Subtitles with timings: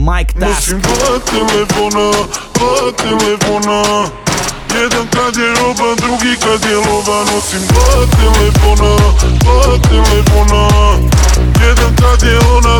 [0.00, 0.72] Mike Task.
[0.72, 2.08] Nosim dva telefona,
[2.56, 4.08] dva telefona
[4.72, 7.24] Jedan kad je roba, drugi kad je lova.
[7.34, 8.96] Nosim dva telefona,
[9.40, 10.68] dva telefona
[11.66, 12.79] Jedan kad je ona,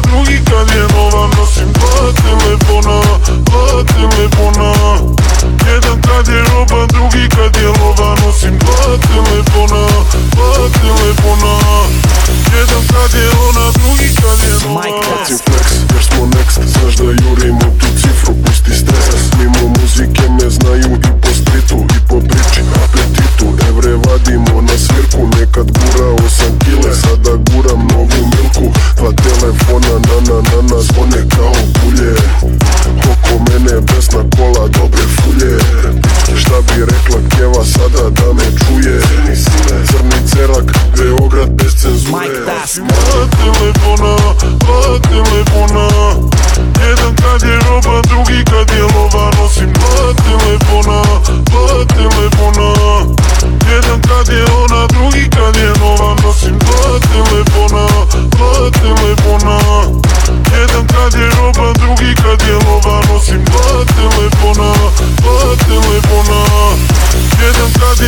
[42.08, 42.86] Mike Tyson.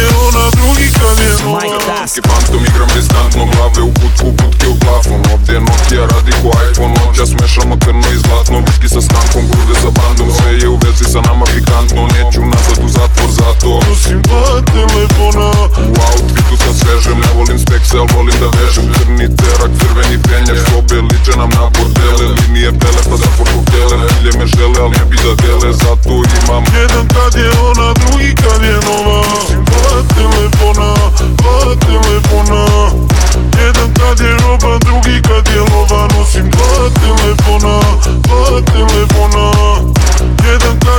[0.03, 0.89] je ona, drugi
[1.29, 5.21] je ona Ki pamtim igram distantno, glave u kutku, kutke u plafon.
[5.35, 9.91] Ovdje Nokia radi ko iPhone, noća smešamo krno i zlatno Bitki sa stankom, grude sa
[9.99, 10.77] bandom, sve je u
[11.13, 13.73] sa nama pikantno Neću nazad u zatvor zato.
[13.89, 15.49] Nosim dva telefona.
[15.91, 18.85] U outfitu sam svežem, ne volim spekse, al volim da vežem.
[18.95, 22.27] Crni terak, crveni penjak, sobe liče nam na bordele.
[22.39, 26.65] Linije pele, pa za portokele, bilje me žele, al ne bi da dele Zato imam
[26.81, 27.33] jedan kad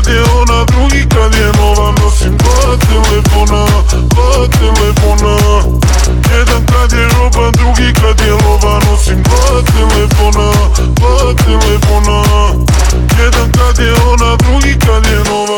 [0.03, 3.65] kad je ona Drugi kad je nova Nosim dva telefona
[4.09, 5.35] Dva telefona.
[6.37, 10.51] Jedan kad je roba Drugi kad je lova Nosim dva telefona
[10.95, 12.23] Dva telefona.
[13.19, 15.52] Jedan kad je ona Drugi kad je nova